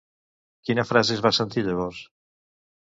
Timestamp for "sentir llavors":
1.41-2.05